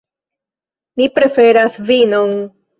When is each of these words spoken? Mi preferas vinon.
Mi 1.03 1.07
preferas 1.19 1.79
vinon. 1.93 2.37